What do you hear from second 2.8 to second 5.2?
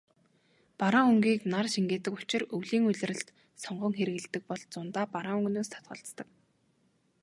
улиралд сонгон хэрэглэдэг бол зундаа